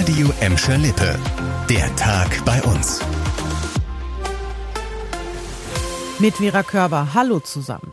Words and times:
Radio 0.00 0.32
Emscher 0.40 0.78
Lippe. 0.78 1.18
Der 1.68 1.94
Tag 1.96 2.42
bei 2.46 2.62
uns. 2.62 3.00
Mit 6.18 6.36
Vera 6.36 6.62
Körber. 6.62 7.12
Hallo 7.12 7.38
zusammen. 7.40 7.92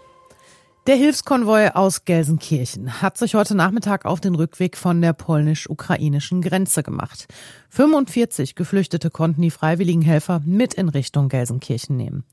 Der 0.88 0.96
Hilfskonvoi 0.96 1.72
aus 1.74 2.06
Gelsenkirchen 2.06 3.02
hat 3.02 3.18
sich 3.18 3.36
heute 3.36 3.56
Nachmittag 3.56 4.06
auf 4.06 4.22
den 4.22 4.36
Rückweg 4.36 4.78
von 4.78 5.02
der 5.02 5.12
polnisch-ukrainischen 5.12 6.42
Grenze 6.42 6.82
gemacht. 6.82 7.28
45 7.71 8.55
Geflüchtete 8.55 9.10
konnten 9.10 9.42
die 9.42 9.52
freiwilligen 9.52 10.02
Helfer 10.02 10.42
mit 10.46 10.76
in 10.76 10.88
Richtung 10.88 11.28
Gelsenkirchen 11.28 11.98
nehmen. 11.98 12.24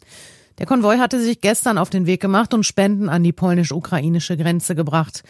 Der 0.59 0.67
Konvoi 0.67 0.99
hatte 0.99 1.21
sich 1.21 1.41
gestern 1.41 1.79
auf 1.79 1.91
den 1.91 2.07
Weg 2.07 2.23
gemacht 2.23 2.55
und 2.55 2.65
Spenden 2.65 3.09
an 3.09 3.25
die 3.25 3.33
polnisch-ukrainische 3.33 4.37
Grenze 4.37 4.77
gebracht. 4.77 5.25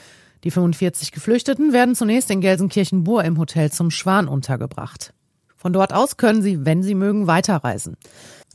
Die 0.44 0.50
45 0.50 1.10
Geflüchteten 1.10 1.72
werden 1.72 1.94
zunächst 1.94 2.30
in 2.30 2.42
Gelsenkirchen-Bur 2.42 3.24
im 3.24 3.38
Hotel 3.38 3.72
zum 3.72 3.90
Schwan 3.90 4.28
untergebracht. 4.28 5.14
Von 5.56 5.72
dort 5.72 5.94
aus 5.94 6.18
können 6.18 6.42
sie, 6.42 6.66
wenn 6.66 6.82
sie 6.82 6.94
mögen, 6.94 7.26
weiterreisen. 7.26 7.96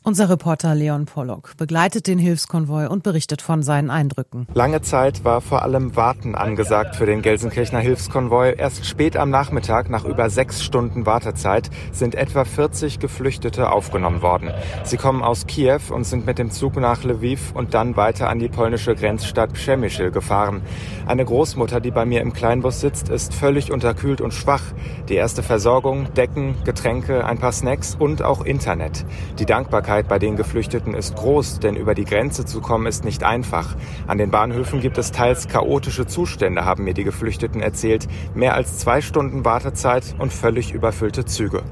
Unser 0.01 0.29
Reporter 0.29 0.75
Leon 0.75 1.05
Pollock 1.05 1.57
begleitet 1.57 2.07
den 2.07 2.19
Hilfskonvoi 2.19 2.87
und 2.87 3.03
berichtet 3.03 3.41
von 3.41 3.63
seinen 3.63 3.89
Eindrücken. 3.89 4.47
Lange 4.53 4.81
Zeit 4.81 5.25
war 5.25 5.41
vor 5.41 5.61
allem 5.61 5.97
Warten 5.97 6.35
angesagt 6.35 6.95
für 6.95 7.05
den 7.05 7.21
Gelsenkirchener 7.21 7.81
Hilfskonvoi. 7.81 8.53
Erst 8.57 8.85
spät 8.85 9.17
am 9.17 9.29
Nachmittag, 9.29 9.89
nach 9.89 10.05
über 10.05 10.29
sechs 10.29 10.63
Stunden 10.63 11.05
Wartezeit, 11.05 11.69
sind 11.91 12.15
etwa 12.15 12.45
40 12.45 12.99
Geflüchtete 12.99 13.71
aufgenommen 13.71 14.21
worden. 14.21 14.51
Sie 14.83 14.95
kommen 14.95 15.21
aus 15.21 15.47
Kiew 15.47 15.81
und 15.91 16.05
sind 16.05 16.25
mit 16.25 16.39
dem 16.39 16.49
Zug 16.49 16.77
nach 16.77 17.03
Lviv 17.03 17.51
und 17.53 17.73
dann 17.73 17.97
weiter 17.97 18.29
an 18.29 18.39
die 18.39 18.49
polnische 18.49 18.95
Grenzstadt 18.95 19.51
Przemyśl 19.53 20.11
gefahren. 20.11 20.61
Eine 21.07 21.25
Großmutter, 21.25 21.81
die 21.81 21.91
bei 21.91 22.05
mir 22.05 22.21
im 22.21 22.31
Kleinbus 22.31 22.79
sitzt, 22.79 23.09
ist 23.09 23.33
völlig 23.33 23.69
unterkühlt 23.69 24.21
und 24.21 24.33
schwach. 24.33 24.63
Die 25.09 25.15
erste 25.15 25.43
Versorgung, 25.43 26.13
Decken, 26.13 26.55
Getränke, 26.63 27.25
ein 27.25 27.37
paar 27.37 27.51
Snacks 27.51 27.95
und 27.99 28.21
auch 28.23 28.45
Internet. 28.45 29.05
Die 29.39 29.45
Dankbarkeit 29.45 29.88
Dankbarkeit 29.89 30.07
bei 30.07 30.19
den 30.19 30.35
Geflüchteten 30.35 30.93
ist 30.93 31.15
groß, 31.15 31.61
denn 31.61 31.75
über 31.75 31.95
die 31.95 32.05
Grenze 32.05 32.45
zu 32.45 32.61
kommen 32.61 32.85
ist 32.85 33.03
nicht 33.03 33.23
einfach. 33.23 33.75
An 34.05 34.19
den 34.19 34.29
Bahnhöfen 34.29 34.81
gibt 34.81 34.99
es 34.99 35.11
teils 35.11 35.47
chaotische 35.47 36.05
Zustände, 36.05 36.63
haben 36.63 36.83
mir 36.83 36.93
die 36.93 37.03
Geflüchteten 37.03 37.59
erzählt. 37.59 38.07
Mehr 38.35 38.53
als 38.53 38.77
zwei 38.77 39.01
Stunden 39.01 39.45
Wartezeit 39.45 40.13
und 40.19 40.31
völlig 40.31 40.73
überfüllte 40.73 41.25
Züge. 41.25 41.63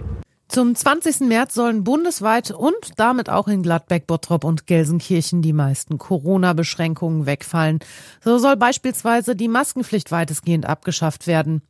Zum 0.48 0.74
20. 0.74 1.28
März 1.28 1.54
sollen 1.54 1.84
bundesweit 1.84 2.50
und 2.50 2.74
damit 2.96 3.30
auch 3.30 3.48
in 3.48 3.62
Gladbeck, 3.62 4.08
Bottrop 4.08 4.44
und 4.46 4.66
Gelsenkirchen 4.66 5.44
die 5.44 5.54
meisten 5.54 6.00
Corona-Beschränkungen 6.00 7.28
wegfallen. 7.28 7.80
So 8.24 8.40
soll 8.40 8.56
beispielsweise 8.56 9.36
die 9.36 9.50
Maskenpflicht 9.50 10.12
weitestgehend 10.12 10.66
abgeschafft 10.66 11.28
werden. 11.28 11.62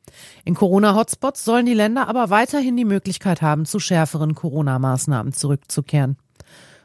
In 0.45 0.54
Corona-Hotspots 0.54 1.44
sollen 1.44 1.66
die 1.66 1.73
Länder 1.73 2.08
aber 2.08 2.30
weiterhin 2.30 2.78
die 2.78 2.86
Möglichkeit 2.86 3.42
haben, 3.42 3.66
zu 3.66 3.80
schärferen 3.80 4.34
Corona-Maßnahmen 4.34 5.34
zurückzukehren. 5.34 6.16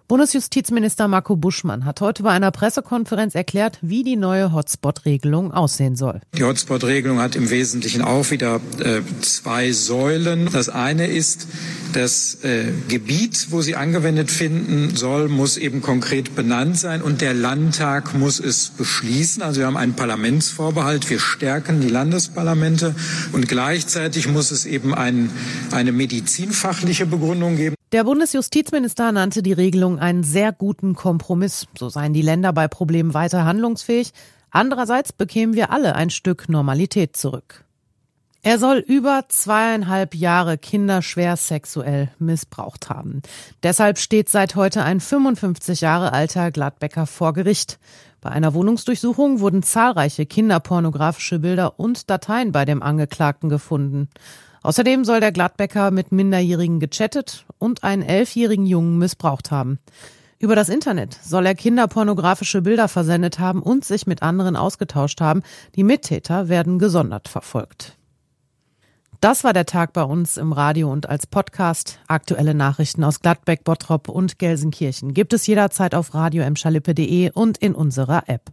Bundesjustizminister 0.08 1.08
Marco 1.08 1.36
Buschmann 1.36 1.84
hat 1.84 2.00
heute 2.00 2.22
bei 2.22 2.30
einer 2.30 2.50
Pressekonferenz 2.50 3.34
erklärt, 3.34 3.78
wie 3.80 4.02
die 4.02 4.16
neue 4.16 4.52
Hotspot-Regelung 4.52 5.52
aussehen 5.52 5.96
soll. 5.96 6.20
Die 6.36 6.44
Hotspot-Regelung 6.44 7.20
hat 7.20 7.36
im 7.36 7.50
Wesentlichen 7.50 8.02
auch 8.02 8.30
wieder 8.30 8.60
äh, 8.78 9.00
zwei 9.22 9.72
Säulen. 9.72 10.50
Das 10.52 10.68
eine 10.68 11.06
ist, 11.06 11.46
das 11.92 12.44
äh, 12.44 12.72
Gebiet, 12.88 13.48
wo 13.50 13.62
sie 13.62 13.76
angewendet 13.76 14.30
finden 14.30 14.96
soll, 14.96 15.28
muss 15.28 15.56
eben 15.56 15.82
konkret 15.82 16.34
benannt 16.34 16.78
sein 16.78 17.02
und 17.02 17.20
der 17.20 17.34
Landtag 17.34 18.14
muss 18.14 18.40
es 18.40 18.70
beschließen. 18.70 19.42
Also 19.42 19.60
wir 19.60 19.66
haben 19.66 19.76
einen 19.76 19.94
Parlamentsvorbehalt. 19.94 21.08
Wir 21.08 21.20
stärken 21.20 21.80
die 21.80 21.88
Landesparlamente 21.88 22.94
und 23.32 23.48
gleichzeitig 23.48 24.28
muss 24.28 24.50
es 24.50 24.66
eben 24.66 24.94
ein, 24.94 25.30
eine 25.70 25.92
medizinfachliche 25.92 27.06
Begründung 27.06 27.56
geben. 27.56 27.76
Der 27.92 28.04
Bundesjustizminister 28.04 29.12
nannte 29.12 29.42
die 29.42 29.52
Regelung 29.52 29.98
einen 29.98 30.24
sehr 30.24 30.50
guten 30.50 30.94
Kompromiss. 30.94 31.66
So 31.78 31.90
seien 31.90 32.14
die 32.14 32.22
Länder 32.22 32.54
bei 32.54 32.66
Problemen 32.66 33.12
weiter 33.12 33.44
handlungsfähig. 33.44 34.14
Andererseits 34.50 35.12
bekämen 35.12 35.52
wir 35.52 35.70
alle 35.70 35.94
ein 35.94 36.08
Stück 36.08 36.48
Normalität 36.48 37.16
zurück. 37.18 37.66
Er 38.40 38.58
soll 38.58 38.78
über 38.78 39.26
zweieinhalb 39.28 40.14
Jahre 40.14 40.56
Kinder 40.56 41.02
schwer 41.02 41.36
sexuell 41.36 42.08
missbraucht 42.18 42.88
haben. 42.88 43.20
Deshalb 43.62 43.98
steht 43.98 44.30
seit 44.30 44.56
heute 44.56 44.82
ein 44.84 44.98
55 44.98 45.82
Jahre 45.82 46.14
alter 46.14 46.50
Gladbecker 46.50 47.06
vor 47.06 47.34
Gericht. 47.34 47.78
Bei 48.22 48.30
einer 48.30 48.54
Wohnungsdurchsuchung 48.54 49.40
wurden 49.40 49.62
zahlreiche 49.62 50.24
kinderpornografische 50.24 51.40
Bilder 51.40 51.78
und 51.78 52.08
Dateien 52.08 52.52
bei 52.52 52.64
dem 52.64 52.82
Angeklagten 52.82 53.50
gefunden. 53.50 54.08
Außerdem 54.62 55.04
soll 55.04 55.20
der 55.20 55.32
Gladbecker 55.32 55.90
mit 55.90 56.12
Minderjährigen 56.12 56.80
gechattet 56.80 57.44
und 57.58 57.82
einen 57.82 58.02
elfjährigen 58.02 58.66
Jungen 58.66 58.98
missbraucht 58.98 59.50
haben. 59.50 59.78
Über 60.38 60.56
das 60.56 60.68
Internet 60.68 61.18
soll 61.22 61.46
er 61.46 61.54
kinderpornografische 61.54 62.62
Bilder 62.62 62.88
versendet 62.88 63.38
haben 63.38 63.62
und 63.62 63.84
sich 63.84 64.06
mit 64.06 64.22
anderen 64.22 64.56
ausgetauscht 64.56 65.20
haben. 65.20 65.42
Die 65.76 65.84
Mittäter 65.84 66.48
werden 66.48 66.80
gesondert 66.80 67.28
verfolgt. 67.28 67.96
Das 69.20 69.44
war 69.44 69.52
der 69.52 69.66
Tag 69.66 69.92
bei 69.92 70.02
uns 70.02 70.36
im 70.36 70.52
Radio 70.52 70.90
und 70.90 71.08
als 71.08 71.28
Podcast. 71.28 72.00
Aktuelle 72.08 72.54
Nachrichten 72.54 73.04
aus 73.04 73.20
Gladbeck, 73.20 73.62
Bottrop 73.62 74.08
und 74.08 74.40
Gelsenkirchen 74.40 75.14
gibt 75.14 75.32
es 75.32 75.46
jederzeit 75.46 75.94
auf 75.94 76.12
radio 76.12 76.44
und 76.44 77.58
in 77.58 77.76
unserer 77.76 78.28
App. 78.28 78.50